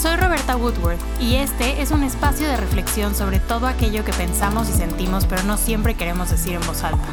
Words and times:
Soy 0.00 0.16
Roberta 0.16 0.56
Woodworth 0.56 0.98
y 1.20 1.34
este 1.34 1.82
es 1.82 1.90
un 1.90 2.02
espacio 2.04 2.48
de 2.48 2.56
reflexión 2.56 3.14
sobre 3.14 3.38
todo 3.38 3.66
aquello 3.66 4.02
que 4.02 4.14
pensamos 4.14 4.70
y 4.70 4.72
sentimos 4.72 5.26
pero 5.26 5.42
no 5.42 5.58
siempre 5.58 5.94
queremos 5.94 6.30
decir 6.30 6.54
en 6.54 6.66
voz 6.66 6.84
alta. 6.84 7.06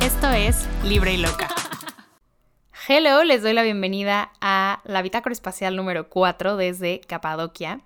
Esto 0.00 0.30
es 0.30 0.68
Libre 0.84 1.14
y 1.14 1.16
Loca. 1.16 1.48
Hello, 2.88 3.24
les 3.24 3.42
doy 3.42 3.52
la 3.52 3.64
bienvenida 3.64 4.30
a 4.40 4.80
la 4.84 5.02
bitácora 5.02 5.32
espacial 5.32 5.74
número 5.74 6.08
4 6.08 6.56
desde 6.56 7.00
Capadocia. 7.00 7.80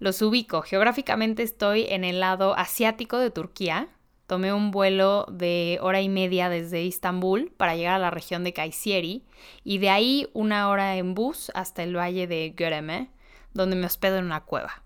Los 0.00 0.20
ubico. 0.20 0.62
Geográficamente 0.62 1.44
estoy 1.44 1.86
en 1.88 2.02
el 2.02 2.18
lado 2.18 2.58
asiático 2.58 3.18
de 3.18 3.30
Turquía. 3.30 3.86
Tomé 4.26 4.52
un 4.52 4.72
vuelo 4.72 5.26
de 5.30 5.78
hora 5.80 6.00
y 6.00 6.08
media 6.08 6.48
desde 6.48 6.82
Istambul 6.82 7.52
para 7.56 7.76
llegar 7.76 7.94
a 7.94 7.98
la 8.00 8.10
región 8.10 8.42
de 8.42 8.52
Kayseri 8.52 9.22
y 9.62 9.78
de 9.78 9.90
ahí 9.90 10.26
una 10.32 10.68
hora 10.70 10.96
en 10.96 11.14
bus 11.14 11.52
hasta 11.54 11.84
el 11.84 11.96
valle 11.96 12.26
de 12.26 12.52
Göreme, 12.58 13.13
donde 13.54 13.76
me 13.76 13.86
hospedo 13.86 14.18
en 14.18 14.26
una 14.26 14.44
cueva. 14.44 14.82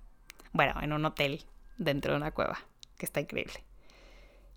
Bueno, 0.53 0.75
en 0.81 0.93
un 0.93 1.05
hotel 1.05 1.45
dentro 1.79 2.13
de 2.13 2.19
una 2.19 2.31
cueva, 2.31 2.59
que 2.97 3.07
está 3.07 3.21
increíble. 3.21 3.65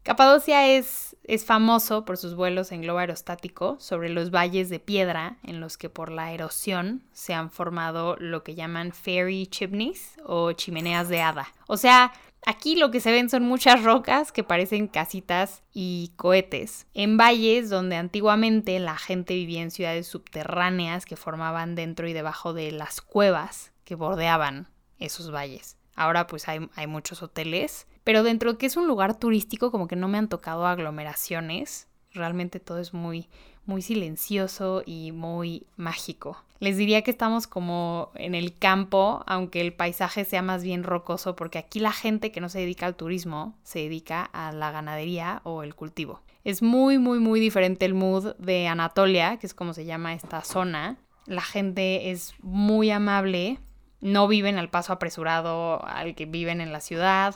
Capadocia 0.03 0.67
es, 0.67 1.15
es, 1.23 1.45
famoso 1.45 2.05
por 2.05 2.17
sus 2.17 2.33
vuelos 2.33 2.71
en 2.71 2.81
globo 2.81 2.97
aerostático 2.97 3.77
sobre 3.79 4.09
los 4.09 4.31
valles 4.31 4.67
de 4.69 4.79
piedra 4.79 5.37
en 5.43 5.59
los 5.59 5.77
que 5.77 5.91
por 5.91 6.11
la 6.11 6.31
erosión 6.31 7.03
se 7.13 7.35
han 7.35 7.51
formado 7.51 8.15
lo 8.17 8.43
que 8.43 8.55
llaman 8.55 8.93
fairy 8.93 9.45
chimneys 9.45 10.17
o 10.25 10.53
chimeneas 10.53 11.07
de 11.07 11.21
hada. 11.21 11.53
O 11.67 11.77
sea, 11.77 12.13
aquí 12.47 12.75
lo 12.77 12.89
que 12.89 12.99
se 12.99 13.11
ven 13.11 13.29
son 13.29 13.43
muchas 13.43 13.83
rocas 13.83 14.31
que 14.31 14.43
parecen 14.43 14.87
casitas 14.87 15.61
y 15.71 16.13
cohetes, 16.15 16.87
en 16.95 17.17
valles 17.17 17.69
donde 17.69 17.95
antiguamente 17.95 18.79
la 18.79 18.97
gente 18.97 19.35
vivía 19.35 19.61
en 19.61 19.69
ciudades 19.69 20.07
subterráneas 20.07 21.05
que 21.05 21.15
formaban 21.15 21.75
dentro 21.75 22.07
y 22.07 22.13
debajo 22.13 22.53
de 22.53 22.71
las 22.71 23.01
cuevas 23.01 23.70
que 23.91 23.95
bordeaban 23.95 24.69
esos 24.99 25.33
valles. 25.33 25.75
Ahora 25.97 26.25
pues 26.25 26.47
hay, 26.47 26.69
hay 26.75 26.87
muchos 26.87 27.21
hoteles, 27.21 27.87
pero 28.05 28.23
dentro 28.23 28.53
de 28.53 28.57
que 28.57 28.65
es 28.65 28.77
un 28.77 28.87
lugar 28.87 29.19
turístico 29.19 29.69
como 29.69 29.89
que 29.89 29.97
no 29.97 30.07
me 30.07 30.17
han 30.17 30.29
tocado 30.29 30.65
aglomeraciones. 30.65 31.89
Realmente 32.13 32.61
todo 32.61 32.79
es 32.79 32.93
muy, 32.93 33.27
muy 33.65 33.81
silencioso 33.81 34.81
y 34.85 35.11
muy 35.11 35.67
mágico. 35.75 36.37
Les 36.59 36.77
diría 36.77 37.01
que 37.01 37.11
estamos 37.11 37.47
como 37.47 38.11
en 38.15 38.33
el 38.33 38.57
campo, 38.57 39.25
aunque 39.27 39.59
el 39.59 39.73
paisaje 39.73 40.23
sea 40.23 40.41
más 40.41 40.63
bien 40.63 40.85
rocoso, 40.85 41.35
porque 41.35 41.59
aquí 41.59 41.81
la 41.81 41.91
gente 41.91 42.31
que 42.31 42.39
no 42.39 42.47
se 42.47 42.59
dedica 42.59 42.85
al 42.85 42.95
turismo 42.95 43.57
se 43.63 43.79
dedica 43.79 44.23
a 44.23 44.53
la 44.53 44.71
ganadería 44.71 45.41
o 45.43 45.63
el 45.63 45.75
cultivo. 45.75 46.21
Es 46.45 46.61
muy, 46.61 46.97
muy, 46.97 47.19
muy 47.19 47.41
diferente 47.41 47.85
el 47.85 47.93
mood 47.93 48.37
de 48.37 48.69
Anatolia, 48.69 49.35
que 49.35 49.47
es 49.47 49.53
como 49.53 49.73
se 49.73 49.83
llama 49.83 50.13
esta 50.13 50.45
zona. 50.45 50.95
La 51.25 51.41
gente 51.41 52.11
es 52.11 52.35
muy 52.41 52.89
amable, 52.89 53.59
no 54.01 54.27
viven 54.27 54.57
al 54.57 54.69
paso 54.69 54.93
apresurado 54.93 55.85
al 55.85 56.15
que 56.15 56.25
viven 56.25 56.59
en 56.59 56.71
la 56.71 56.81
ciudad. 56.81 57.35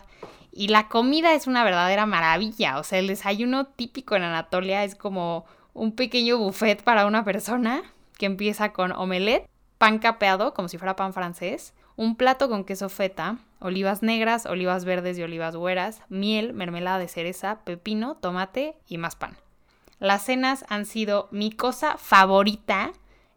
Y 0.52 0.68
la 0.70 0.88
comida 0.88 1.34
es 1.34 1.48
una 1.48 1.64
verdadera 1.64 2.06
maravilla. 2.06 2.80
O 2.80 2.84
sea, 2.84 3.00
el 3.00 3.08
desayuno 3.08 3.68
típico 3.68 4.16
en 4.16 4.24
Anatolia 4.24 4.84
es 4.84 4.96
como 4.96 5.46
un 5.74 5.94
pequeño 5.94 6.38
buffet 6.38 6.84
para 6.84 7.06
una 7.06 7.24
persona 7.24 7.84
que 8.18 8.26
empieza 8.26 8.72
con 8.74 8.92
omelette, 8.92 9.50
pan 9.78 10.00
capeado, 10.00 10.54
como 10.54 10.68
si 10.68 10.78
fuera 10.78 10.96
pan 10.96 11.14
francés, 11.14 11.74
un 11.98 12.16
plato 12.16 12.50
con 12.50 12.64
queso 12.64 12.90
feta, 12.90 13.38
olivas 13.60 14.02
negras, 14.02 14.46
olivas 14.46 14.86
verdes 14.86 15.18
y 15.18 15.24
olivas 15.24 15.56
güeras, 15.56 16.02
miel, 16.10 16.54
mermelada 16.54 17.00
de 17.00 17.08
cereza, 17.08 17.60
pepino, 17.64 18.16
tomate 18.16 18.78
y 18.88 18.98
más 18.98 19.16
pan. 19.16 19.38
Las 20.00 20.26
cenas 20.26 20.66
han 20.70 20.86
sido 20.86 21.28
mi 21.32 21.52
cosa 21.52 21.98
favorita 21.98 22.92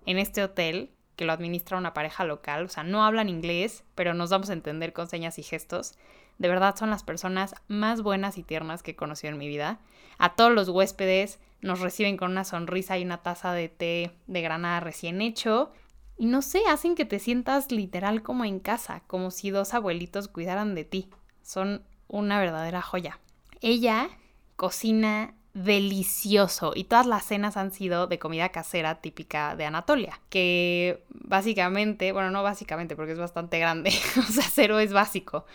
en 0.07 0.19
este 0.19 0.43
hotel 0.43 0.91
que 1.19 1.25
lo 1.25 1.33
administra 1.33 1.77
una 1.77 1.95
pareja 1.95 2.25
local, 2.25 2.67
o 2.67 2.69
sea, 2.69 2.85
no 2.85 3.05
hablan 3.05 3.29
inglés, 3.29 3.83
pero 3.97 4.15
nos 4.15 4.31
vamos 4.31 4.51
a 4.51 4.53
entender 4.53 4.93
con 4.93 5.09
señas 5.09 5.37
y 5.41 5.43
gestos. 5.43 5.99
De 6.39 6.47
verdad 6.47 6.77
son 6.77 6.91
las 6.91 7.03
personas 7.03 7.57
más 7.67 8.03
buenas 8.03 8.39
y 8.39 8.45
tiernas 8.45 8.85
que 8.85 8.93
he 8.93 8.97
conocido 8.97 9.33
en 9.33 9.39
mi 9.39 9.49
vida. 9.49 9.81
A 10.19 10.37
todos 10.37 10.53
los 10.53 10.69
huéspedes 10.69 11.41
nos 11.61 11.81
reciben 11.81 12.17
con 12.17 12.31
una 12.31 12.45
sonrisa 12.45 12.97
y 12.97 13.05
una 13.05 13.19
taza 13.19 13.53
de 13.53 13.69
té 13.69 14.13
de 14.29 14.43
granada 14.43 14.79
recién 14.79 15.21
hecho. 15.21 15.73
Y 16.17 16.27
no 16.27 16.41
sé, 16.41 16.63
hacen 16.71 16.95
que 16.95 17.05
te 17.05 17.19
sientas 17.19 17.73
literal 17.73 18.23
como 18.23 18.45
en 18.45 18.61
casa, 18.61 19.03
como 19.09 19.33
si 19.33 19.51
dos 19.51 19.75
abuelitos 19.75 20.29
cuidaran 20.29 20.77
de 20.77 20.85
ti. 20.85 21.11
Son 21.43 21.83
una 22.07 22.39
verdadera 22.39 22.81
joya. 22.81 23.19
Ella 23.61 24.09
cocina 24.55 25.35
delicioso 25.65 26.73
y 26.75 26.85
todas 26.85 27.07
las 27.07 27.25
cenas 27.25 27.57
han 27.57 27.73
sido 27.73 28.07
de 28.07 28.19
comida 28.19 28.51
casera 28.51 29.01
típica 29.01 29.57
de 29.57 29.65
Anatolia, 29.65 30.21
que 30.31 31.05
básicamente, 31.11 32.13
bueno, 32.13 32.31
no 32.31 32.43
básicamente 32.43 32.95
porque 32.95 33.13
es 33.13 33.19
bastante 33.19 33.59
grande, 33.59 33.91
o 34.19 34.23
sea, 34.23 34.45
cero 34.45 34.79
es 34.79 34.93
básico, 34.93 35.47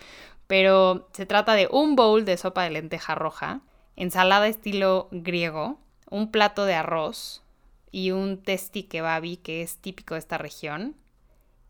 pero 0.48 1.08
se 1.14 1.26
trata 1.26 1.54
de 1.54 1.70
un 1.72 1.96
bowl 1.96 2.26
de 2.26 2.38
sopa 2.38 2.64
de 2.64 2.72
lenteja 2.72 3.16
roja, 3.16 3.62
ensalada 3.96 4.48
estilo 4.48 5.08
griego, 5.12 5.80
un 6.10 6.32
plato 6.32 6.66
de 6.66 6.76
arroz 6.76 7.42
y 7.92 8.12
un 8.12 8.42
testi 8.42 8.84
kebabi 8.84 9.38
que 9.38 9.62
es 9.62 9.78
típico 9.78 10.16
de 10.16 10.20
esta 10.20 10.38
región. 10.38 10.96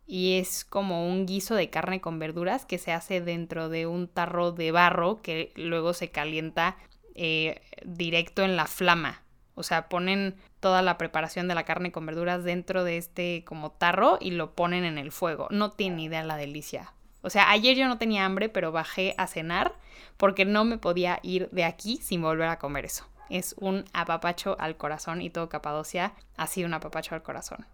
Y 0.05 0.37
es 0.37 0.65
como 0.65 1.07
un 1.07 1.25
guiso 1.25 1.55
de 1.55 1.69
carne 1.69 2.01
con 2.01 2.19
verduras 2.19 2.65
que 2.65 2.77
se 2.77 2.91
hace 2.91 3.21
dentro 3.21 3.69
de 3.69 3.87
un 3.87 4.09
tarro 4.09 4.51
de 4.51 4.71
barro 4.71 5.21
que 5.21 5.53
luego 5.55 5.93
se 5.93 6.11
calienta 6.11 6.75
eh, 7.15 7.61
directo 7.83 8.43
en 8.43 8.55
la 8.55 8.65
flama. 8.65 9.21
O 9.55 9.63
sea, 9.63 9.87
ponen 9.87 10.35
toda 10.59 10.81
la 10.81 10.97
preparación 10.97 11.47
de 11.47 11.55
la 11.55 11.63
carne 11.63 11.91
con 11.91 12.05
verduras 12.05 12.43
dentro 12.43 12.83
de 12.83 12.97
este 12.97 13.43
como 13.45 13.71
tarro 13.71 14.17
y 14.19 14.31
lo 14.31 14.55
ponen 14.55 14.83
en 14.83 14.97
el 14.97 15.11
fuego. 15.11 15.47
No 15.51 15.71
tiene 15.71 16.03
idea 16.03 16.23
la 16.23 16.37
delicia. 16.37 16.93
O 17.21 17.29
sea, 17.29 17.49
ayer 17.51 17.77
yo 17.77 17.87
no 17.87 17.97
tenía 17.97 18.25
hambre, 18.25 18.49
pero 18.49 18.71
bajé 18.71 19.15
a 19.17 19.27
cenar 19.27 19.73
porque 20.17 20.45
no 20.45 20.65
me 20.65 20.77
podía 20.77 21.19
ir 21.23 21.49
de 21.51 21.63
aquí 21.63 21.97
sin 21.97 22.21
volver 22.21 22.47
a 22.47 22.59
comer 22.59 22.85
eso. 22.85 23.05
Es 23.29 23.55
un 23.59 23.85
apapacho 23.93 24.57
al 24.59 24.75
corazón 24.77 25.21
y 25.21 25.29
todo 25.29 25.49
Capadocia 25.49 26.13
ha 26.35 26.47
sido 26.47 26.67
un 26.67 26.73
apapacho 26.73 27.15
al 27.15 27.23
corazón. 27.23 27.65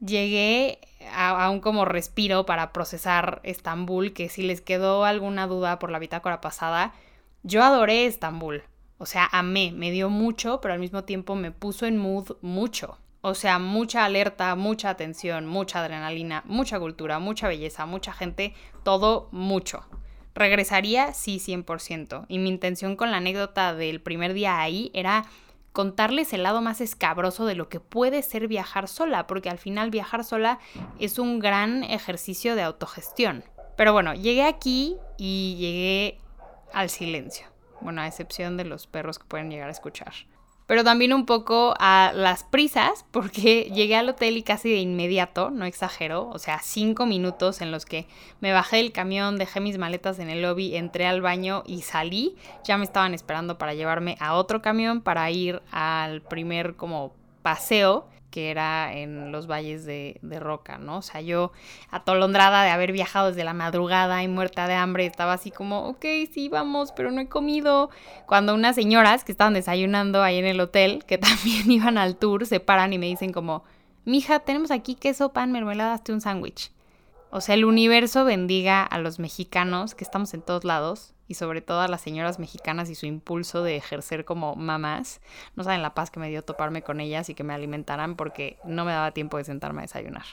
Llegué 0.00 0.80
a, 1.12 1.44
a, 1.44 1.50
un 1.50 1.60
como 1.60 1.84
respiro 1.84 2.44
para 2.44 2.72
procesar 2.72 3.40
Estambul, 3.44 4.12
que 4.12 4.28
si 4.28 4.42
les 4.42 4.60
quedó 4.60 5.04
alguna 5.04 5.46
duda 5.46 5.78
por 5.78 5.90
la 5.90 5.98
bitácora 5.98 6.40
pasada, 6.40 6.92
yo 7.42 7.62
adoré 7.62 8.06
Estambul. 8.06 8.62
O 8.98 9.06
sea, 9.06 9.28
amé, 9.30 9.72
me 9.72 9.90
dio 9.90 10.08
mucho, 10.08 10.60
pero 10.60 10.74
al 10.74 10.80
mismo 10.80 11.04
tiempo 11.04 11.34
me 11.34 11.50
puso 11.50 11.86
en 11.86 11.98
mood 11.98 12.36
mucho. 12.40 12.98
O 13.20 13.34
sea, 13.34 13.58
mucha 13.58 14.04
alerta, 14.04 14.54
mucha 14.54 14.88
atención, 14.88 15.46
mucha 15.46 15.80
adrenalina, 15.80 16.42
mucha 16.46 16.78
cultura, 16.78 17.18
mucha 17.18 17.48
belleza, 17.48 17.84
mucha 17.84 18.12
gente, 18.12 18.54
todo 18.84 19.28
mucho. 19.32 19.84
Regresaría, 20.34 21.12
sí, 21.12 21.38
100%. 21.38 22.26
Y 22.28 22.38
mi 22.38 22.48
intención 22.48 22.94
con 22.94 23.10
la 23.10 23.16
anécdota 23.16 23.74
del 23.74 24.00
primer 24.00 24.32
día 24.32 24.60
ahí 24.60 24.90
era 24.94 25.24
contarles 25.72 26.32
el 26.32 26.42
lado 26.42 26.62
más 26.62 26.80
escabroso 26.80 27.46
de 27.46 27.54
lo 27.54 27.68
que 27.68 27.80
puede 27.80 28.22
ser 28.22 28.48
viajar 28.48 28.86
sola, 28.86 29.26
porque 29.26 29.50
al 29.50 29.58
final 29.58 29.90
viajar 29.90 30.24
sola 30.24 30.58
es 30.98 31.18
un 31.18 31.38
gran 31.38 31.84
ejercicio 31.84 32.54
de 32.54 32.62
autogestión. 32.62 33.44
Pero 33.76 33.92
bueno, 33.92 34.14
llegué 34.14 34.44
aquí 34.44 34.96
y 35.18 35.56
llegué 35.58 36.20
al 36.72 36.90
silencio. 36.90 37.55
Bueno, 37.80 38.00
a 38.00 38.06
excepción 38.06 38.56
de 38.56 38.64
los 38.64 38.86
perros 38.86 39.18
que 39.18 39.24
pueden 39.26 39.50
llegar 39.50 39.68
a 39.68 39.72
escuchar. 39.72 40.12
Pero 40.66 40.82
también 40.82 41.12
un 41.12 41.26
poco 41.26 41.74
a 41.78 42.12
las 42.12 42.42
prisas, 42.42 43.04
porque 43.12 43.70
llegué 43.74 43.96
al 43.96 44.08
hotel 44.08 44.36
y 44.36 44.42
casi 44.42 44.70
de 44.70 44.78
inmediato, 44.78 45.50
no 45.50 45.64
exagero, 45.64 46.28
o 46.28 46.38
sea, 46.38 46.58
cinco 46.60 47.06
minutos 47.06 47.60
en 47.60 47.70
los 47.70 47.86
que 47.86 48.06
me 48.40 48.52
bajé 48.52 48.78
del 48.78 48.92
camión, 48.92 49.38
dejé 49.38 49.60
mis 49.60 49.78
maletas 49.78 50.18
en 50.18 50.28
el 50.28 50.42
lobby, 50.42 50.74
entré 50.74 51.06
al 51.06 51.20
baño 51.20 51.62
y 51.66 51.82
salí. 51.82 52.36
Ya 52.64 52.78
me 52.78 52.84
estaban 52.84 53.14
esperando 53.14 53.58
para 53.58 53.74
llevarme 53.74 54.16
a 54.18 54.34
otro 54.34 54.60
camión 54.60 55.02
para 55.02 55.30
ir 55.30 55.62
al 55.70 56.20
primer 56.22 56.74
como 56.74 57.12
paseo 57.42 58.08
que 58.36 58.50
era 58.50 58.92
en 58.92 59.32
los 59.32 59.46
valles 59.46 59.86
de, 59.86 60.20
Roca, 60.38 60.76
¿no? 60.76 60.98
O 60.98 61.02
sea, 61.02 61.22
yo 61.22 61.52
atolondrada 61.90 62.64
de 62.64 62.68
haber 62.68 62.92
viajado 62.92 63.28
desde 63.28 63.44
la 63.44 63.54
madrugada 63.54 64.22
y 64.22 64.28
muerta 64.28 64.68
de 64.68 64.74
hambre, 64.74 65.06
estaba 65.06 65.32
así 65.32 65.50
como, 65.50 65.88
ok, 65.88 66.04
sí, 66.34 66.50
vamos, 66.50 66.92
pero 66.92 67.10
no 67.10 67.22
he 67.22 67.30
comido. 67.30 67.88
Cuando 68.26 68.52
unas 68.52 68.74
señoras 68.74 69.24
que 69.24 69.32
estaban 69.32 69.54
desayunando 69.54 70.22
ahí 70.22 70.36
en 70.36 70.44
el 70.44 70.60
hotel, 70.60 71.02
que 71.06 71.16
también 71.18 71.70
iban 71.70 71.96
al 71.96 72.16
tour, 72.16 72.44
se 72.44 72.60
paran 72.60 72.92
y 72.92 72.98
me 72.98 73.06
dicen 73.06 73.32
como, 73.32 73.64
mija, 74.04 74.40
tenemos 74.40 74.70
aquí 74.70 74.96
queso, 74.96 75.32
pan, 75.32 75.50
mermelada, 75.50 75.94
hazte 75.94 76.12
un 76.12 76.20
sándwich. 76.20 76.75
O 77.36 77.42
sea, 77.42 77.54
el 77.54 77.66
universo 77.66 78.24
bendiga 78.24 78.82
a 78.82 78.98
los 78.98 79.18
mexicanos, 79.18 79.94
que 79.94 80.04
estamos 80.04 80.32
en 80.32 80.40
todos 80.40 80.64
lados, 80.64 81.12
y 81.28 81.34
sobre 81.34 81.60
todo 81.60 81.82
a 81.82 81.86
las 81.86 82.00
señoras 82.00 82.38
mexicanas 82.38 82.88
y 82.88 82.94
su 82.94 83.04
impulso 83.04 83.62
de 83.62 83.76
ejercer 83.76 84.24
como 84.24 84.56
mamás. 84.56 85.20
No 85.54 85.62
saben 85.62 85.82
la 85.82 85.92
paz 85.92 86.10
que 86.10 86.18
me 86.18 86.30
dio 86.30 86.42
toparme 86.42 86.80
con 86.80 86.98
ellas 86.98 87.28
y 87.28 87.34
que 87.34 87.44
me 87.44 87.52
alimentaran 87.52 88.16
porque 88.16 88.56
no 88.64 88.86
me 88.86 88.92
daba 88.92 89.10
tiempo 89.10 89.36
de 89.36 89.44
sentarme 89.44 89.80
a 89.80 89.82
desayunar. 89.82 90.24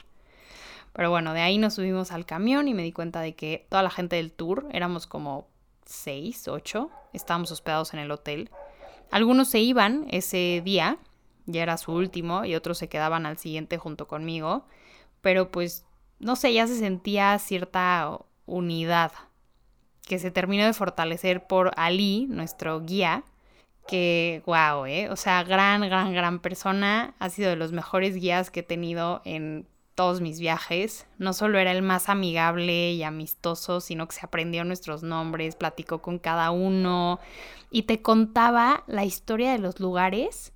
Pero 0.94 1.10
bueno, 1.10 1.34
de 1.34 1.42
ahí 1.42 1.58
nos 1.58 1.74
subimos 1.74 2.10
al 2.10 2.24
camión 2.24 2.68
y 2.68 2.72
me 2.72 2.84
di 2.84 2.92
cuenta 2.92 3.20
de 3.20 3.34
que 3.34 3.66
toda 3.68 3.82
la 3.82 3.90
gente 3.90 4.16
del 4.16 4.32
tour, 4.32 4.66
éramos 4.72 5.06
como 5.06 5.46
seis, 5.84 6.48
ocho, 6.48 6.90
estábamos 7.12 7.52
hospedados 7.52 7.92
en 7.92 8.00
el 8.00 8.10
hotel. 8.12 8.48
Algunos 9.10 9.50
se 9.50 9.58
iban 9.58 10.06
ese 10.08 10.62
día, 10.64 10.96
ya 11.44 11.64
era 11.64 11.76
su 11.76 11.92
último, 11.92 12.46
y 12.46 12.54
otros 12.54 12.78
se 12.78 12.88
quedaban 12.88 13.26
al 13.26 13.36
siguiente 13.36 13.76
junto 13.76 14.08
conmigo, 14.08 14.64
pero 15.20 15.50
pues 15.50 15.84
no 16.18 16.36
sé, 16.36 16.52
ya 16.52 16.66
se 16.66 16.78
sentía 16.78 17.38
cierta 17.38 18.18
unidad 18.46 19.12
que 20.06 20.18
se 20.18 20.30
terminó 20.30 20.64
de 20.64 20.72
fortalecer 20.74 21.46
por 21.46 21.72
Ali, 21.76 22.26
nuestro 22.28 22.80
guía, 22.80 23.24
que, 23.86 24.42
wow, 24.46 24.86
¿eh? 24.86 25.08
O 25.10 25.16
sea, 25.16 25.42
gran, 25.44 25.82
gran, 25.82 26.12
gran 26.12 26.40
persona. 26.40 27.14
Ha 27.18 27.30
sido 27.30 27.50
de 27.50 27.56
los 27.56 27.72
mejores 27.72 28.16
guías 28.16 28.50
que 28.50 28.60
he 28.60 28.64
tenido 28.64 29.20
en 29.24 29.66
todos 29.94 30.20
mis 30.20 30.40
viajes. 30.40 31.06
No 31.18 31.32
solo 31.32 31.58
era 31.58 31.72
el 31.72 31.82
más 31.82 32.08
amigable 32.08 32.92
y 32.92 33.02
amistoso, 33.02 33.80
sino 33.80 34.08
que 34.08 34.16
se 34.16 34.26
aprendió 34.26 34.64
nuestros 34.64 35.02
nombres, 35.02 35.56
platicó 35.56 36.00
con 36.02 36.18
cada 36.18 36.50
uno 36.50 37.20
y 37.70 37.82
te 37.82 38.02
contaba 38.02 38.84
la 38.86 39.04
historia 39.04 39.52
de 39.52 39.58
los 39.58 39.80
lugares 39.80 40.52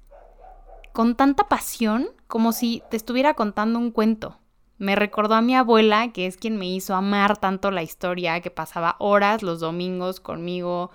con 0.92 1.14
tanta 1.14 1.48
pasión 1.48 2.08
como 2.26 2.52
si 2.52 2.82
te 2.90 2.96
estuviera 2.96 3.34
contando 3.34 3.78
un 3.78 3.90
cuento. 3.90 4.38
Me 4.78 4.94
recordó 4.94 5.34
a 5.34 5.42
mi 5.42 5.56
abuela, 5.56 6.12
que 6.12 6.26
es 6.26 6.36
quien 6.36 6.56
me 6.56 6.66
hizo 6.66 6.94
amar 6.94 7.36
tanto 7.36 7.72
la 7.72 7.82
historia, 7.82 8.40
que 8.40 8.50
pasaba 8.50 8.94
horas 9.00 9.42
los 9.42 9.58
domingos 9.58 10.20
conmigo, 10.20 10.92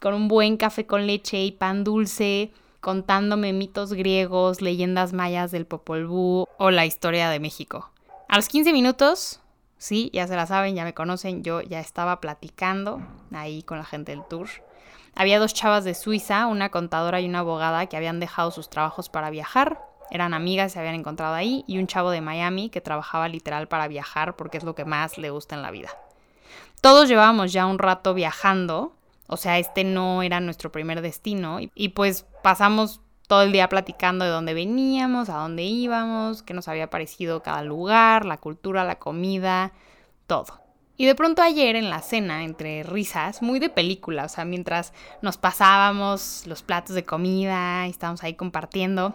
con 0.00 0.12
un 0.12 0.28
buen 0.28 0.58
café 0.58 0.86
con 0.86 1.06
leche 1.06 1.42
y 1.42 1.52
pan 1.52 1.82
dulce, 1.82 2.52
contándome 2.80 3.54
mitos 3.54 3.94
griegos, 3.94 4.60
leyendas 4.60 5.14
mayas 5.14 5.50
del 5.50 5.64
Popol 5.64 6.06
Vuh 6.06 6.46
o 6.58 6.70
la 6.70 6.84
historia 6.84 7.30
de 7.30 7.40
México. 7.40 7.90
A 8.28 8.36
los 8.36 8.48
15 8.48 8.72
minutos, 8.72 9.40
sí, 9.78 10.10
ya 10.12 10.26
se 10.26 10.36
la 10.36 10.46
saben, 10.46 10.74
ya 10.74 10.84
me 10.84 10.92
conocen, 10.92 11.42
yo 11.42 11.62
ya 11.62 11.80
estaba 11.80 12.20
platicando 12.20 13.00
ahí 13.32 13.62
con 13.62 13.78
la 13.78 13.84
gente 13.84 14.12
del 14.12 14.24
tour. 14.24 14.48
Había 15.14 15.38
dos 15.38 15.54
chavas 15.54 15.84
de 15.84 15.94
Suiza, 15.94 16.46
una 16.46 16.70
contadora 16.70 17.20
y 17.20 17.28
una 17.28 17.40
abogada 17.40 17.86
que 17.86 17.96
habían 17.96 18.20
dejado 18.20 18.50
sus 18.50 18.68
trabajos 18.68 19.08
para 19.08 19.30
viajar 19.30 19.91
eran 20.10 20.34
amigas, 20.34 20.72
se 20.72 20.78
habían 20.78 20.94
encontrado 20.94 21.34
ahí, 21.34 21.64
y 21.66 21.78
un 21.78 21.86
chavo 21.86 22.10
de 22.10 22.20
Miami 22.20 22.68
que 22.68 22.80
trabajaba 22.80 23.28
literal 23.28 23.68
para 23.68 23.88
viajar 23.88 24.36
porque 24.36 24.58
es 24.58 24.64
lo 24.64 24.74
que 24.74 24.84
más 24.84 25.18
le 25.18 25.30
gusta 25.30 25.54
en 25.54 25.62
la 25.62 25.70
vida. 25.70 25.90
Todos 26.80 27.08
llevábamos 27.08 27.52
ya 27.52 27.66
un 27.66 27.78
rato 27.78 28.12
viajando, 28.12 28.94
o 29.28 29.36
sea, 29.36 29.58
este 29.58 29.84
no 29.84 30.22
era 30.22 30.40
nuestro 30.40 30.72
primer 30.72 31.00
destino, 31.00 31.58
y, 31.60 31.88
pues 31.90 32.26
pasamos 32.42 33.00
todo 33.28 33.42
el 33.42 33.52
día 33.52 33.68
platicando 33.68 34.24
de 34.24 34.30
dónde 34.30 34.52
veníamos, 34.52 35.30
a 35.30 35.38
dónde 35.38 35.62
íbamos, 35.62 36.42
qué 36.42 36.52
nos 36.52 36.68
había 36.68 36.90
parecido 36.90 37.42
cada 37.42 37.62
lugar, 37.62 38.24
la 38.24 38.36
cultura, 38.36 38.84
la 38.84 38.98
comida, 38.98 39.72
todo. 40.26 40.60
Y 40.98 41.06
de 41.06 41.14
pronto 41.14 41.40
ayer 41.40 41.74
en 41.76 41.88
la 41.88 42.02
cena, 42.02 42.44
entre 42.44 42.82
risas, 42.82 43.40
muy 43.40 43.58
de 43.58 43.70
película, 43.70 44.26
o 44.26 44.28
sea, 44.28 44.44
mientras 44.44 44.92
nos 45.22 45.38
pasábamos 45.38 46.42
los 46.46 46.62
platos 46.62 46.94
de 46.94 47.04
comida 47.04 47.86
y 47.86 47.90
estábamos 47.90 48.22
ahí 48.22 48.34
compartiendo, 48.34 49.14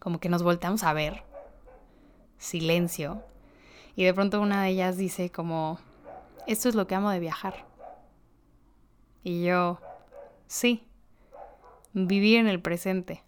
como 0.00 0.18
que 0.18 0.28
nos 0.28 0.42
volteamos 0.42 0.82
a 0.82 0.92
ver, 0.92 1.22
silencio, 2.38 3.22
y 3.94 4.04
de 4.04 4.14
pronto 4.14 4.40
una 4.40 4.62
de 4.64 4.70
ellas 4.70 4.96
dice 4.96 5.30
como, 5.30 5.78
esto 6.46 6.68
es 6.68 6.74
lo 6.74 6.86
que 6.86 6.94
amo 6.94 7.10
de 7.10 7.20
viajar. 7.20 7.66
Y 9.22 9.44
yo, 9.44 9.78
sí, 10.46 10.86
vivir 11.92 12.38
en 12.38 12.48
el 12.48 12.60
presente. 12.60 13.22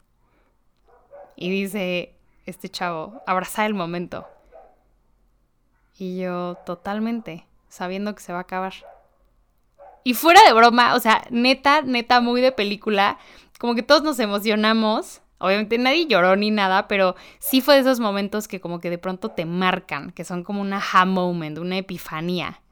Y 1.37 1.51
dice 1.51 2.15
este 2.47 2.69
chavo, 2.69 3.23
abrazar 3.27 3.67
el 3.67 3.75
momento. 3.75 4.27
Y 5.99 6.21
yo, 6.21 6.57
totalmente, 6.67 7.47
sabiendo 7.69 8.15
que 8.15 8.23
se 8.23 8.33
va 8.33 8.39
a 8.39 8.43
acabar. 8.43 8.75
Y 10.05 10.15
fuera 10.15 10.43
de 10.45 10.53
broma, 10.53 10.95
o 10.95 11.01
sea, 11.01 11.25
neta, 11.31 11.83
neta, 11.83 12.21
muy 12.21 12.41
de 12.41 12.53
película, 12.53 13.19
como 13.59 13.75
que 13.75 13.83
todos 13.83 14.03
nos 14.03 14.19
emocionamos 14.19 15.22
Obviamente 15.43 15.77
nadie 15.77 16.07
lloró 16.07 16.37
ni 16.37 16.53
nada, 16.53 16.87
pero 16.87 17.17
sí 17.41 17.61
fue 17.61 17.75
de 17.75 17.81
esos 17.81 17.99
momentos 17.99 18.47
que 18.47 18.61
como 18.61 18.79
que 18.79 18.91
de 18.91 18.99
pronto 18.99 19.31
te 19.31 19.45
marcan, 19.45 20.13
que 20.13 20.25
son 20.25 20.45
como 20.45 20.61
una 20.61 20.81
ha 20.93 21.05
moment, 21.05 21.59
una 21.59 21.79
epifanía. 21.79 22.63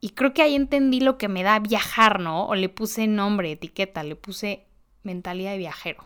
Y 0.00 0.10
creo 0.10 0.34
que 0.34 0.42
ahí 0.42 0.56
entendí 0.56 0.98
lo 0.98 1.16
que 1.16 1.28
me 1.28 1.44
da 1.44 1.60
viajar, 1.60 2.18
¿no? 2.18 2.46
O 2.48 2.56
le 2.56 2.68
puse 2.68 3.06
nombre, 3.06 3.52
etiqueta, 3.52 4.02
le 4.02 4.16
puse 4.16 4.66
mentalidad 5.04 5.52
de 5.52 5.58
viajero. 5.58 6.04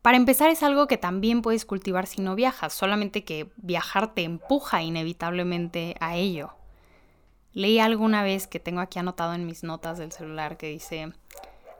Para 0.00 0.16
empezar 0.16 0.48
es 0.48 0.62
algo 0.62 0.86
que 0.86 0.96
también 0.96 1.42
puedes 1.42 1.64
cultivar 1.64 2.06
si 2.06 2.22
no 2.22 2.36
viajas, 2.36 2.72
solamente 2.72 3.24
que 3.24 3.50
viajar 3.56 4.14
te 4.14 4.22
empuja 4.22 4.80
inevitablemente 4.80 5.96
a 5.98 6.14
ello. 6.14 6.54
Leí 7.52 7.80
alguna 7.80 8.22
vez 8.22 8.46
que 8.46 8.60
tengo 8.60 8.80
aquí 8.80 9.00
anotado 9.00 9.34
en 9.34 9.44
mis 9.44 9.64
notas 9.64 9.98
del 9.98 10.12
celular 10.12 10.56
que 10.56 10.68
dice, 10.68 11.12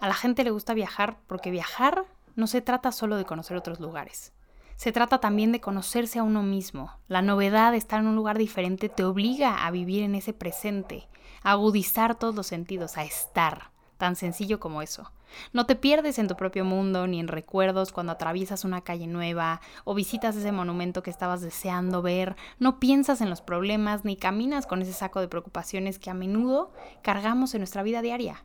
a 0.00 0.08
la 0.08 0.14
gente 0.14 0.42
le 0.42 0.50
gusta 0.50 0.74
viajar 0.74 1.18
porque 1.28 1.52
viajar 1.52 2.06
no 2.34 2.46
se 2.46 2.60
trata 2.62 2.92
solo 2.92 3.16
de 3.16 3.24
conocer 3.24 3.56
otros 3.56 3.80
lugares. 3.80 4.32
Se 4.76 4.92
trata 4.92 5.18
también 5.18 5.52
de 5.52 5.60
conocerse 5.60 6.18
a 6.18 6.22
uno 6.22 6.42
mismo. 6.42 6.90
La 7.06 7.22
novedad 7.22 7.72
de 7.72 7.78
estar 7.78 8.00
en 8.00 8.06
un 8.06 8.16
lugar 8.16 8.38
diferente 8.38 8.88
te 8.88 9.04
obliga 9.04 9.64
a 9.66 9.70
vivir 9.70 10.02
en 10.02 10.14
ese 10.14 10.32
presente, 10.32 11.08
a 11.42 11.52
agudizar 11.52 12.16
todos 12.16 12.34
los 12.34 12.46
sentidos, 12.46 12.96
a 12.96 13.04
estar. 13.04 13.70
Tan 13.96 14.16
sencillo 14.16 14.58
como 14.58 14.82
eso. 14.82 15.12
No 15.52 15.66
te 15.66 15.76
pierdes 15.76 16.18
en 16.18 16.28
tu 16.28 16.36
propio 16.36 16.64
mundo 16.64 17.06
ni 17.06 17.20
en 17.20 17.28
recuerdos 17.28 17.92
cuando 17.92 18.12
atraviesas 18.12 18.64
una 18.64 18.82
calle 18.82 19.06
nueva 19.06 19.60
o 19.84 19.94
visitas 19.94 20.36
ese 20.36 20.52
monumento 20.52 21.02
que 21.02 21.10
estabas 21.10 21.40
deseando 21.40 22.02
ver. 22.02 22.36
No 22.58 22.80
piensas 22.80 23.20
en 23.20 23.30
los 23.30 23.40
problemas 23.40 24.04
ni 24.04 24.16
caminas 24.16 24.66
con 24.66 24.82
ese 24.82 24.92
saco 24.92 25.20
de 25.20 25.28
preocupaciones 25.28 25.98
que 25.98 26.10
a 26.10 26.14
menudo 26.14 26.72
cargamos 27.02 27.54
en 27.54 27.60
nuestra 27.60 27.82
vida 27.82 28.02
diaria. 28.02 28.44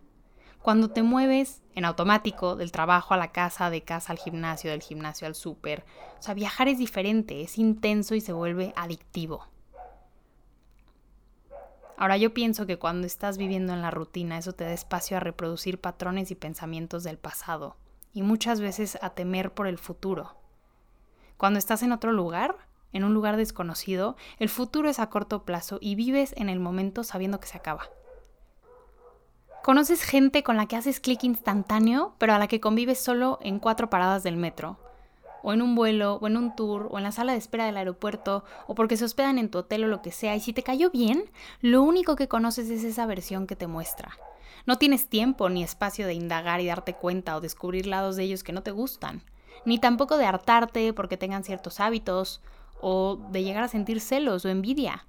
Cuando 0.68 0.90
te 0.90 1.02
mueves 1.02 1.62
en 1.76 1.86
automático 1.86 2.58
del 2.58 2.74
trabajo 2.74 3.14
a 3.14 3.18
la 3.18 3.32
casa, 3.32 3.70
de 3.70 3.84
casa 3.84 4.12
al 4.12 4.20
gimnasio, 4.20 4.70
del 4.70 4.82
gimnasio 4.82 5.26
al 5.26 5.34
súper, 5.34 5.86
o 6.20 6.22
sea, 6.22 6.34
viajar 6.34 6.68
es 6.68 6.78
diferente, 6.78 7.42
es 7.42 7.58
intenso 7.58 8.16
y 8.16 8.20
se 8.20 8.34
vuelve 8.34 8.74
adictivo. 8.76 9.48
Ahora 11.96 12.18
yo 12.18 12.34
pienso 12.34 12.66
que 12.66 12.78
cuando 12.78 13.08
estás 13.08 13.38
viviendo 13.38 13.72
en 13.72 13.82
la 13.82 13.92
rutina 13.92 14.38
eso 14.38 14.52
te 14.52 14.66
da 14.66 14.74
espacio 14.74 15.16
a 15.16 15.22
reproducir 15.22 15.80
patrones 15.80 16.32
y 16.32 16.36
pensamientos 16.36 17.06
del 17.06 17.18
pasado 17.18 17.78
y 18.12 18.22
muchas 18.22 18.60
veces 18.60 18.98
a 19.02 19.12
temer 19.12 19.54
por 19.54 19.68
el 19.68 19.78
futuro. 19.78 20.36
Cuando 21.38 21.60
estás 21.60 21.82
en 21.82 21.94
otro 21.94 22.12
lugar, 22.12 22.58
en 22.92 23.06
un 23.06 23.14
lugar 23.14 23.38
desconocido, 23.38 24.18
el 24.38 24.50
futuro 24.50 24.90
es 24.90 25.00
a 25.00 25.10
corto 25.10 25.46
plazo 25.46 25.78
y 25.80 25.96
vives 25.96 26.34
en 26.36 26.50
el 26.50 26.60
momento 26.60 27.06
sabiendo 27.06 27.40
que 27.40 27.48
se 27.48 27.56
acaba. 27.56 27.84
Conoces 29.68 30.02
gente 30.02 30.44
con 30.44 30.56
la 30.56 30.66
que 30.66 30.78
haces 30.78 31.02
clic 31.02 31.26
instantáneo, 31.26 32.14
pero 32.20 32.34
a 32.34 32.40
la 32.40 32.48
que 32.48 32.62
convives 32.62 33.02
solo 33.02 33.38
en 33.42 33.60
cuatro 33.60 33.90
paradas 33.90 34.24
del 34.24 34.38
metro, 34.38 34.78
o 35.44 35.52
en 35.52 35.62
un 35.62 35.76
vuelo, 35.76 36.20
o 36.22 36.28
en 36.28 36.38
un 36.38 36.56
tour, 36.56 36.88
o 36.90 36.98
en 36.98 37.04
la 37.04 37.12
sala 37.12 37.34
de 37.34 37.38
espera 37.38 37.66
del 37.66 37.76
aeropuerto, 37.76 38.46
o 38.68 38.76
porque 38.76 38.96
se 38.96 39.04
hospedan 39.04 39.38
en 39.38 39.52
tu 39.52 39.58
hotel 39.58 39.84
o 39.84 39.88
lo 39.90 40.02
que 40.02 40.14
sea, 40.14 40.38
y 40.38 40.40
si 40.40 40.54
te 40.54 40.64
cayó 40.64 40.90
bien, 40.90 41.30
lo 41.60 41.84
único 41.84 42.16
que 42.16 42.30
conoces 42.30 42.70
es 42.70 42.86
esa 42.86 43.06
versión 43.08 43.46
que 43.46 43.58
te 43.58 43.68
muestra. 43.68 44.18
No 44.66 44.78
tienes 44.78 45.10
tiempo 45.10 45.50
ni 45.50 45.64
espacio 45.64 46.08
de 46.08 46.14
indagar 46.14 46.62
y 46.62 46.68
darte 46.68 46.94
cuenta 46.94 47.36
o 47.36 47.42
descubrir 47.42 47.88
lados 47.88 48.16
de 48.16 48.24
ellos 48.24 48.46
que 48.46 48.54
no 48.54 48.64
te 48.64 48.72
gustan, 48.72 49.22
ni 49.66 49.80
tampoco 49.80 50.16
de 50.16 50.28
hartarte 50.28 50.94
porque 50.94 51.18
tengan 51.18 51.44
ciertos 51.44 51.82
hábitos, 51.82 52.40
o 52.80 53.20
de 53.32 53.44
llegar 53.44 53.66
a 53.66 53.68
sentir 53.68 54.00
celos 54.00 54.46
o 54.46 54.48
envidia. 54.48 55.06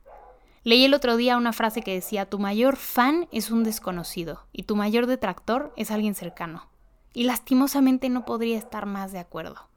Leí 0.69 0.85
el 0.85 0.93
otro 0.93 1.17
día 1.17 1.39
una 1.39 1.55
frase 1.55 1.81
que 1.81 1.95
decía, 1.95 2.29
tu 2.29 2.39
mayor 2.39 2.77
fan 2.77 3.27
es 3.33 3.51
un 3.51 3.65
desconocido 3.65 4.45
y 4.53 4.65
tu 4.65 4.77
mayor 4.77 5.07
detractor 5.07 5.73
es 5.79 5.91
alguien 5.91 6.15
cercano. 6.15 6.69
Y 7.15 7.25
lastimosamente 7.25 8.11
no 8.11 8.27
podría 8.27 8.59
estar 8.59 8.85
más 8.85 9.11
de 9.11 9.19
acuerdo. 9.19 9.71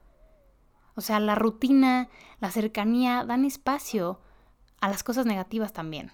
O 0.96 1.00
sea, 1.00 1.22
la 1.22 1.36
rutina, 1.36 2.10
la 2.42 2.52
cercanía 2.52 3.24
dan 3.24 3.46
espacio 3.46 4.20
a 4.82 4.90
las 4.90 5.02
cosas 5.02 5.26
negativas 5.26 5.72
también. 5.72 6.12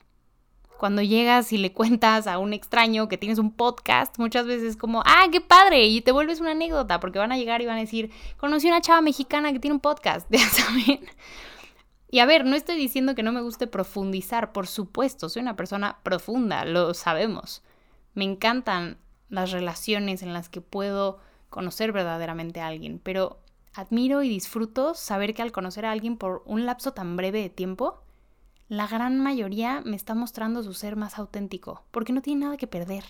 Cuando 0.78 1.02
llegas 1.02 1.52
y 1.54 1.58
le 1.58 1.74
cuentas 1.74 2.28
a 2.28 2.38
un 2.38 2.54
extraño 2.54 3.08
que 3.08 3.18
tienes 3.18 3.40
un 3.40 3.52
podcast, 3.54 4.20
muchas 4.20 4.46
veces 4.46 4.78
como, 4.78 5.02
ah, 5.08 5.26
qué 5.32 5.42
padre, 5.42 5.88
y 5.88 6.02
te 6.02 6.12
vuelves 6.12 6.40
una 6.40 6.52
anécdota, 6.52 7.00
porque 7.00 7.18
van 7.18 7.32
a 7.32 7.38
llegar 7.38 7.64
y 7.64 7.66
van 7.66 7.78
a 7.78 7.82
decir, 7.82 8.12
conocí 8.38 8.68
una 8.68 8.82
chava 8.82 9.02
mexicana 9.02 9.52
que 9.52 9.60
tiene 9.60 9.74
un 9.74 9.82
podcast, 9.82 10.28
ya 10.32 10.48
saben. 10.48 11.00
Y 12.10 12.20
a 12.20 12.26
ver, 12.26 12.46
no 12.46 12.56
estoy 12.56 12.78
diciendo 12.78 13.16
que 13.16 13.24
no 13.24 13.32
me 13.32 13.42
guste 13.42 13.68
profundizar, 13.68 14.54
por 14.54 14.68
supuesto, 14.68 15.28
soy 15.28 15.42
una 15.42 15.58
persona 15.58 16.00
profunda, 16.04 16.64
lo 16.64 16.94
sabemos. 16.94 17.64
Me 18.14 18.24
encantan 18.24 18.98
las 19.30 19.52
relaciones 19.52 20.24
en 20.24 20.34
las 20.34 20.48
que 20.48 20.62
puedo 20.62 21.20
conocer 21.50 21.92
verdaderamente 21.92 22.62
a 22.62 22.68
alguien, 22.68 23.00
pero 23.04 23.40
admiro 23.74 24.24
y 24.24 24.30
disfruto 24.30 24.94
saber 24.94 25.34
que 25.34 25.42
al 25.42 25.52
conocer 25.52 25.86
a 25.86 25.92
alguien 25.92 26.18
por 26.18 26.44
un 26.46 26.66
lapso 26.66 26.94
tan 26.94 27.18
breve 27.18 27.42
de 27.42 27.50
tiempo, 27.50 28.02
la 28.70 28.88
gran 28.88 29.20
mayoría 29.20 29.82
me 29.86 29.96
está 29.96 30.16
mostrando 30.16 30.64
su 30.64 30.74
ser 30.74 30.96
más 30.96 31.18
auténtico, 31.18 31.84
porque 31.92 32.14
no 32.14 32.22
tiene 32.22 32.46
nada 32.46 32.58
que 32.58 32.68
perder. 32.68 33.04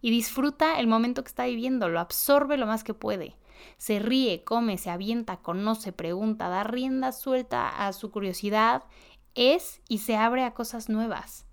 Y 0.00 0.10
disfruta 0.10 0.80
el 0.80 0.86
momento 0.86 1.22
que 1.22 1.28
está 1.28 1.44
viviendo, 1.46 1.88
lo 1.88 2.00
absorbe 2.00 2.56
lo 2.56 2.66
más 2.66 2.84
que 2.84 2.94
puede. 2.94 3.36
Se 3.78 3.98
ríe, 3.98 4.44
come, 4.44 4.78
se 4.78 4.90
avienta, 4.90 5.38
conoce, 5.38 5.92
pregunta, 5.92 6.48
da 6.48 6.64
rienda 6.64 7.12
suelta 7.12 7.86
a 7.86 7.92
su 7.92 8.10
curiosidad, 8.10 8.84
es 9.34 9.80
y 9.88 9.98
se 9.98 10.16
abre 10.16 10.44
a 10.44 10.54
cosas 10.54 10.88
nuevas. 10.88 11.46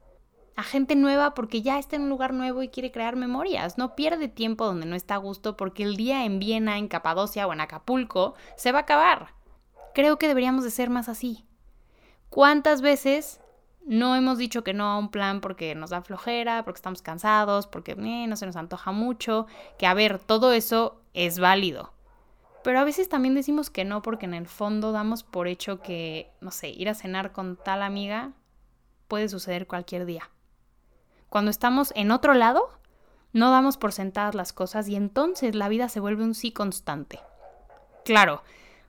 A 0.55 0.63
gente 0.63 0.95
nueva 0.95 1.35
porque 1.35 1.61
ya 1.61 1.77
está 1.77 1.97
en 1.97 2.01
un 2.01 2.09
lugar 2.09 2.33
nuevo 2.33 2.63
y 2.63 2.69
quiere 2.69 2.91
crear 2.91 3.15
memorias. 3.15 3.77
No 3.77 3.95
pierde 3.95 4.27
tiempo 4.27 4.65
donde 4.65 4.87
no 4.87 4.95
está 4.95 5.13
a 5.13 5.19
gusto 5.19 5.55
porque 5.55 5.83
el 5.83 5.95
día 5.95 6.25
en 6.25 6.39
Viena, 6.39 6.79
en 6.79 6.87
Capadocia 6.87 7.45
o 7.45 7.53
en 7.53 7.61
Acapulco 7.61 8.33
se 8.55 8.71
va 8.71 8.79
a 8.79 8.81
acabar. 8.81 9.35
Creo 9.93 10.17
que 10.17 10.27
deberíamos 10.27 10.63
de 10.63 10.71
ser 10.71 10.89
más 10.89 11.09
así. 11.09 11.45
¿Cuántas 12.29 12.81
veces 12.81 13.39
no 13.85 14.15
hemos 14.15 14.39
dicho 14.39 14.63
que 14.63 14.73
no 14.73 14.85
a 14.85 14.97
un 14.97 15.09
plan 15.09 15.41
porque 15.41 15.75
nos 15.75 15.91
da 15.91 16.01
flojera, 16.01 16.63
porque 16.63 16.79
estamos 16.79 17.03
cansados, 17.03 17.67
porque 17.67 17.91
eh, 17.91 18.25
no 18.27 18.35
se 18.35 18.47
nos 18.47 18.55
antoja 18.55 18.91
mucho? 18.91 19.45
Que 19.77 19.85
a 19.85 19.93
ver, 19.93 20.17
todo 20.17 20.53
eso 20.53 20.99
es 21.13 21.37
válido. 21.37 21.93
Pero 22.67 22.81
a 22.81 22.83
veces 22.83 23.07
también 23.07 23.33
decimos 23.33 23.69
que 23.69 23.85
no 23.85 24.01
porque 24.01 24.25
en 24.25 24.33
el 24.33 24.45
fondo 24.45 24.91
damos 24.91 25.23
por 25.23 25.47
hecho 25.47 25.79
que, 25.79 26.29
no 26.41 26.51
sé, 26.51 26.67
ir 26.67 26.89
a 26.89 26.95
cenar 26.95 27.31
con 27.31 27.55
tal 27.55 27.81
amiga 27.81 28.33
puede 29.07 29.29
suceder 29.29 29.67
cualquier 29.67 30.05
día. 30.05 30.29
Cuando 31.29 31.49
estamos 31.49 31.93
en 31.95 32.11
otro 32.11 32.33
lado, 32.33 32.69
no 33.31 33.51
damos 33.51 33.77
por 33.77 33.93
sentadas 33.93 34.35
las 34.35 34.51
cosas 34.51 34.89
y 34.89 34.97
entonces 34.97 35.55
la 35.55 35.69
vida 35.69 35.87
se 35.87 36.01
vuelve 36.01 36.25
un 36.25 36.35
sí 36.35 36.51
constante. 36.51 37.21
Claro, 38.03 38.43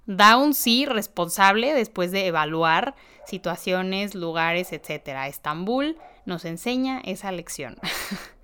da 0.07 0.37
un 0.37 0.55
sí 0.55 0.85
responsable 0.85 1.73
después 1.73 2.11
de 2.11 2.27
evaluar 2.27 2.97
situaciones, 3.27 4.17
lugares, 4.17 4.73
etc. 4.73 5.29
Estambul 5.29 5.97
nos 6.27 6.45
enseña 6.45 6.99
esa 7.05 7.31
lección. 7.31 7.79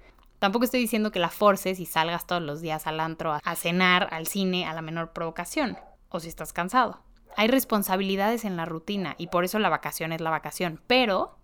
Tampoco 0.45 0.67
estoy 0.67 0.81
diciendo 0.81 1.11
que 1.11 1.21
la 1.21 1.31
forces 1.31 1.81
y 1.81 1.87
salgas 1.87 2.27
todos 2.27 2.43
los 2.43 2.61
días 2.61 2.87
al 2.87 3.01
antro 3.01 3.33
a 3.43 3.57
cenar, 3.57 4.09
al 4.11 4.27
cine, 4.27 4.67
a 4.67 4.75
la 4.75 4.83
menor 4.83 5.15
provocación, 5.15 5.79
o 6.11 6.21
si 6.21 6.29
estás 6.29 6.53
cansado. 6.53 7.01
Hay 7.35 7.49
responsabilidades 7.49 8.45
en 8.45 8.59
la 8.59 8.67
rutina 8.67 9.15
y 9.17 9.29
por 9.29 9.45
eso 9.45 9.59
la 9.59 9.71
vacación 9.71 10.13
es 10.13 10.21
la 10.21 10.29
vacación. 10.29 10.83
Pero 10.87 11.39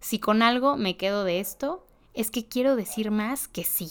si 0.00 0.20
con 0.20 0.40
algo 0.40 0.78
me 0.78 0.96
quedo 0.96 1.24
de 1.24 1.38
esto, 1.38 1.86
es 2.14 2.30
que 2.30 2.48
quiero 2.48 2.76
decir 2.76 3.10
más 3.10 3.46
que 3.46 3.62
sí. 3.62 3.90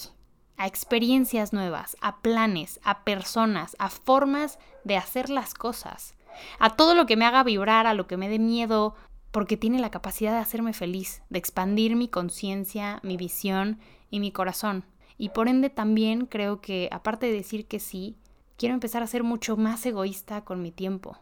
A 0.56 0.66
experiencias 0.66 1.52
nuevas, 1.52 1.96
a 2.00 2.20
planes, 2.20 2.80
a 2.82 3.04
personas, 3.04 3.76
a 3.78 3.88
formas 3.88 4.58
de 4.82 4.96
hacer 4.96 5.30
las 5.30 5.54
cosas. 5.54 6.16
A 6.58 6.70
todo 6.70 6.96
lo 6.96 7.06
que 7.06 7.16
me 7.16 7.24
haga 7.24 7.44
vibrar, 7.44 7.86
a 7.86 7.94
lo 7.94 8.08
que 8.08 8.16
me 8.16 8.28
dé 8.28 8.40
miedo, 8.40 8.96
porque 9.34 9.56
tiene 9.56 9.80
la 9.80 9.90
capacidad 9.90 10.30
de 10.30 10.38
hacerme 10.38 10.72
feliz, 10.72 11.20
de 11.28 11.40
expandir 11.40 11.96
mi 11.96 12.06
conciencia, 12.06 13.00
mi 13.02 13.16
visión 13.16 13.80
y 14.08 14.20
mi 14.20 14.30
corazón. 14.30 14.84
Y 15.18 15.30
por 15.30 15.48
ende 15.48 15.70
también 15.70 16.26
creo 16.26 16.60
que, 16.60 16.88
aparte 16.92 17.26
de 17.26 17.32
decir 17.32 17.66
que 17.66 17.80
sí, 17.80 18.16
quiero 18.56 18.76
empezar 18.76 19.02
a 19.02 19.08
ser 19.08 19.24
mucho 19.24 19.56
más 19.56 19.84
egoísta 19.86 20.44
con 20.44 20.62
mi 20.62 20.70
tiempo. 20.70 21.18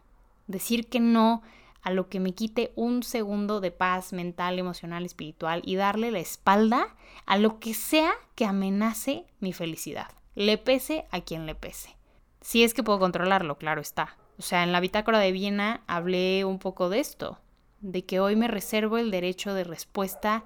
Decir 0.47 0.91
que 0.91 1.01
no 1.01 1.41
a 1.81 1.91
lo 1.91 2.11
que 2.11 2.21
me 2.21 2.35
quite 2.35 2.75
un 2.77 3.03
segundo 3.03 3.63
de 3.63 3.71
paz 3.71 4.13
mental, 4.13 4.59
emocional, 4.59 5.07
espiritual 5.07 5.63
y 5.65 5.77
darle 5.77 6.11
la 6.11 6.19
espalda 6.19 6.95
a 7.25 7.39
lo 7.39 7.61
que 7.61 7.73
sea 7.73 8.13
que 8.35 8.45
amenace 8.45 9.25
mi 9.41 9.55
felicidad. 9.55 10.11
Le 10.35 10.59
pese 10.59 11.07
a 11.13 11.23
quien 11.23 11.47
le 11.47 11.55
pese. 11.55 11.97
Si 12.43 12.63
es 12.63 12.75
que 12.75 12.83
puedo 12.83 12.99
controlarlo, 12.99 13.57
claro 13.57 13.81
está. 13.81 14.19
O 14.39 14.43
sea, 14.43 14.65
en 14.65 14.73
la 14.73 14.81
bitácora 14.81 15.19
de 15.19 15.33
Viena 15.33 15.83
hablé 15.87 16.45
un 16.45 16.59
poco 16.59 16.91
de 16.91 17.01
esto, 17.01 17.39
de 17.83 18.05
que 18.05 18.21
hoy 18.21 18.37
me 18.37 18.49
reservo 18.49 18.97
el 18.97 19.11
derecho 19.11 19.53
de 19.55 19.65
respuesta, 19.65 20.45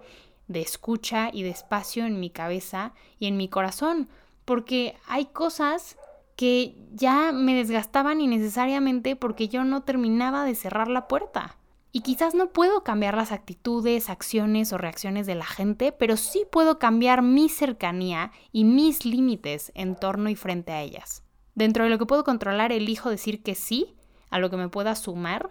de 0.49 0.63
escucha 0.63 1.31
y 1.33 1.43
de 1.43 1.51
espacio 1.51 2.07
en 2.07 2.19
mi 2.19 2.31
cabeza 2.31 2.93
y 3.19 3.27
en 3.27 3.37
mi 3.37 3.49
corazón, 3.49 4.09
porque 4.45 4.97
hay 5.07 5.27
cosas 5.27 5.97
que 6.37 6.77
ya 6.93 7.33
me 7.33 7.55
desgastaban 7.55 8.21
innecesariamente 8.21 9.17
porque 9.17 9.49
yo 9.49 9.65
no 9.65 9.83
terminaba 9.83 10.45
de 10.45 10.55
cerrar 10.55 10.89
la 10.89 11.09
puerta. 11.09 11.57
Y 11.93 12.03
quizás 12.03 12.35
no 12.35 12.51
puedo 12.51 12.85
cambiar 12.85 13.17
las 13.17 13.33
actitudes, 13.33 14.11
acciones 14.11 14.71
o 14.75 14.79
reacciones 14.79 15.27
de 15.27 15.35
la 15.35 15.47
gente, 15.47 15.93
pero 15.93 16.19
sí 16.19 16.45
puedo 16.53 16.79
cambiar 16.79 17.23
mi 17.23 17.49
cercanía 17.49 18.33
y 18.53 18.65
mis 18.65 19.07
límites 19.07 19.73
en 19.75 19.97
torno 19.97 20.29
y 20.29 20.37
frente 20.37 20.73
a 20.73 20.83
ellas. 20.83 21.23
Dentro 21.55 21.85
de 21.85 21.91
lo 21.91 21.99
que 21.99 22.05
puedo 22.05 22.23
controlar, 22.23 22.71
elijo 22.71 23.09
decir 23.09 23.43
que 23.43 23.55
sí 23.55 23.95
a 24.29 24.39
lo 24.39 24.51
que 24.51 24.59
me 24.59 24.69
pueda 24.69 24.95
sumar 24.95 25.51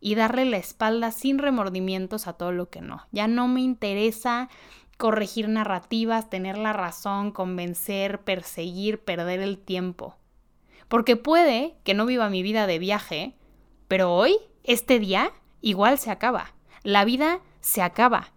y 0.00 0.14
darle 0.14 0.44
la 0.46 0.56
espalda 0.56 1.12
sin 1.12 1.38
remordimientos 1.38 2.26
a 2.26 2.32
todo 2.32 2.52
lo 2.52 2.70
que 2.70 2.80
no. 2.80 3.06
Ya 3.12 3.28
no 3.28 3.48
me 3.48 3.60
interesa 3.60 4.48
corregir 4.96 5.48
narrativas, 5.48 6.28
tener 6.28 6.58
la 6.58 6.72
razón, 6.72 7.30
convencer, 7.32 8.20
perseguir, 8.22 9.02
perder 9.02 9.40
el 9.40 9.58
tiempo. 9.58 10.16
Porque 10.88 11.16
puede 11.16 11.76
que 11.84 11.94
no 11.94 12.06
viva 12.06 12.30
mi 12.30 12.42
vida 12.42 12.66
de 12.66 12.78
viaje, 12.78 13.36
pero 13.88 14.14
hoy, 14.14 14.36
este 14.64 14.98
día, 14.98 15.32
igual 15.60 15.98
se 15.98 16.10
acaba. 16.10 16.54
La 16.82 17.04
vida 17.04 17.40
se 17.60 17.82
acaba. 17.82 18.32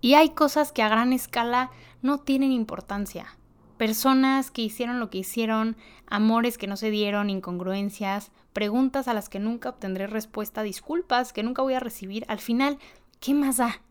Y 0.00 0.14
hay 0.14 0.30
cosas 0.30 0.72
que 0.72 0.82
a 0.82 0.88
gran 0.88 1.12
escala 1.12 1.70
no 2.02 2.18
tienen 2.18 2.52
importancia. 2.52 3.38
Personas 3.84 4.50
que 4.50 4.62
hicieron 4.62 4.98
lo 4.98 5.10
que 5.10 5.18
hicieron, 5.18 5.76
amores 6.06 6.56
que 6.56 6.66
no 6.66 6.78
se 6.78 6.90
dieron, 6.90 7.28
incongruencias, 7.28 8.32
preguntas 8.54 9.08
a 9.08 9.12
las 9.12 9.28
que 9.28 9.38
nunca 9.38 9.68
obtendré 9.68 10.06
respuesta, 10.06 10.62
disculpas 10.62 11.34
que 11.34 11.42
nunca 11.42 11.60
voy 11.60 11.74
a 11.74 11.80
recibir. 11.80 12.24
Al 12.28 12.38
final, 12.38 12.78
¿qué 13.20 13.34
más 13.34 13.58
da? 13.58 13.82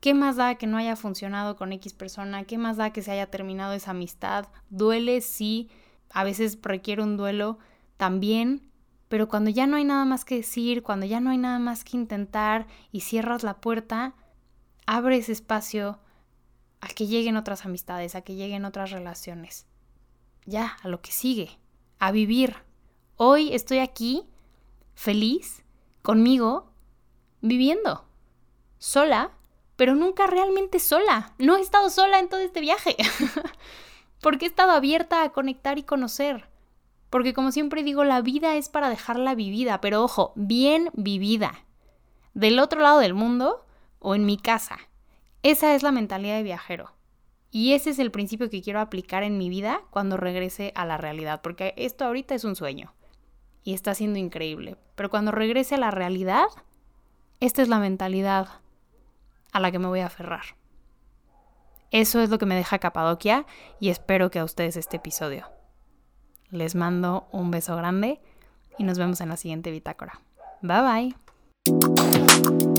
¿Qué 0.00 0.14
más 0.14 0.34
da 0.34 0.56
que 0.56 0.66
no 0.66 0.78
haya 0.78 0.96
funcionado 0.96 1.54
con 1.54 1.72
X 1.72 1.92
persona? 1.92 2.42
¿Qué 2.42 2.58
más 2.58 2.76
da 2.76 2.90
que 2.92 3.02
se 3.02 3.12
haya 3.12 3.30
terminado 3.30 3.74
esa 3.74 3.92
amistad? 3.92 4.48
Duele, 4.68 5.20
sí, 5.20 5.70
a 6.10 6.24
veces 6.24 6.58
requiere 6.60 7.04
un 7.04 7.16
duelo 7.16 7.60
también, 7.98 8.68
pero 9.06 9.28
cuando 9.28 9.50
ya 9.50 9.68
no 9.68 9.76
hay 9.76 9.84
nada 9.84 10.04
más 10.04 10.24
que 10.24 10.38
decir, 10.38 10.82
cuando 10.82 11.06
ya 11.06 11.20
no 11.20 11.30
hay 11.30 11.38
nada 11.38 11.60
más 11.60 11.84
que 11.84 11.96
intentar 11.96 12.66
y 12.90 13.02
cierras 13.02 13.44
la 13.44 13.60
puerta, 13.60 14.14
abres 14.86 15.28
espacio 15.28 16.00
a 16.86 16.88
que 16.88 17.08
lleguen 17.08 17.36
otras 17.36 17.64
amistades, 17.64 18.14
a 18.14 18.20
que 18.20 18.36
lleguen 18.36 18.64
otras 18.64 18.92
relaciones. 18.92 19.66
Ya, 20.44 20.76
a 20.84 20.88
lo 20.88 21.00
que 21.02 21.10
sigue, 21.10 21.58
a 21.98 22.12
vivir. 22.12 22.54
Hoy 23.16 23.52
estoy 23.52 23.78
aquí, 23.78 24.24
feliz, 24.94 25.64
conmigo, 26.02 26.70
viviendo, 27.40 28.04
sola, 28.78 29.32
pero 29.74 29.96
nunca 29.96 30.28
realmente 30.28 30.78
sola. 30.78 31.34
No 31.38 31.56
he 31.56 31.60
estado 31.60 31.90
sola 31.90 32.20
en 32.20 32.28
todo 32.28 32.40
este 32.40 32.60
viaje. 32.60 32.96
porque 34.20 34.44
he 34.44 34.48
estado 34.48 34.70
abierta 34.70 35.24
a 35.24 35.30
conectar 35.30 35.78
y 35.78 35.82
conocer. 35.82 36.48
Porque 37.10 37.34
como 37.34 37.50
siempre 37.50 37.82
digo, 37.82 38.04
la 38.04 38.20
vida 38.20 38.54
es 38.54 38.68
para 38.68 38.90
dejarla 38.90 39.34
vivida, 39.34 39.80
pero 39.80 40.04
ojo, 40.04 40.32
bien 40.36 40.90
vivida. 40.94 41.64
Del 42.32 42.60
otro 42.60 42.80
lado 42.80 43.00
del 43.00 43.14
mundo 43.14 43.66
o 43.98 44.14
en 44.14 44.24
mi 44.24 44.36
casa. 44.36 44.78
Esa 45.46 45.76
es 45.76 45.84
la 45.84 45.92
mentalidad 45.92 46.34
de 46.38 46.42
viajero. 46.42 46.90
Y 47.52 47.74
ese 47.74 47.90
es 47.90 48.00
el 48.00 48.10
principio 48.10 48.50
que 48.50 48.62
quiero 48.62 48.80
aplicar 48.80 49.22
en 49.22 49.38
mi 49.38 49.48
vida 49.48 49.80
cuando 49.90 50.16
regrese 50.16 50.72
a 50.74 50.84
la 50.84 50.96
realidad, 50.96 51.40
porque 51.40 51.72
esto 51.76 52.04
ahorita 52.04 52.34
es 52.34 52.42
un 52.42 52.56
sueño 52.56 52.94
y 53.62 53.72
está 53.72 53.94
siendo 53.94 54.18
increíble. 54.18 54.76
Pero 54.96 55.08
cuando 55.08 55.30
regrese 55.30 55.76
a 55.76 55.78
la 55.78 55.92
realidad, 55.92 56.46
esta 57.38 57.62
es 57.62 57.68
la 57.68 57.78
mentalidad 57.78 58.48
a 59.52 59.60
la 59.60 59.70
que 59.70 59.78
me 59.78 59.86
voy 59.86 60.00
a 60.00 60.06
aferrar. 60.06 60.56
Eso 61.92 62.20
es 62.20 62.28
lo 62.28 62.38
que 62.38 62.46
me 62.46 62.56
deja 62.56 62.80
Capadoquia 62.80 63.46
y 63.78 63.90
espero 63.90 64.32
que 64.32 64.40
a 64.40 64.44
ustedes 64.44 64.76
este 64.76 64.96
episodio. 64.96 65.46
Les 66.50 66.74
mando 66.74 67.28
un 67.30 67.52
beso 67.52 67.76
grande 67.76 68.20
y 68.78 68.82
nos 68.82 68.98
vemos 68.98 69.20
en 69.20 69.28
la 69.28 69.36
siguiente 69.36 69.70
bitácora. 69.70 70.20
Bye 70.60 71.14
bye. 71.70 72.75